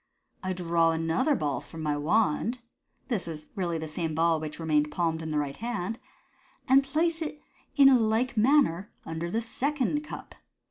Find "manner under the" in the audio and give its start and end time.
8.35-9.41